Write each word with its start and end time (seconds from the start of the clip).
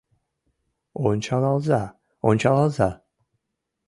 Ончалалза, 1.09 1.81
ончалалза- 2.29 2.89